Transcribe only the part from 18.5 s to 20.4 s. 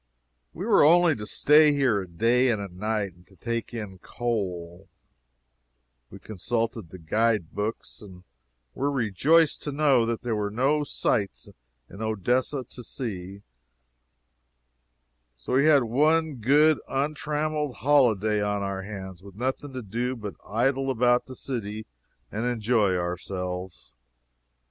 our hands, with nothing to do but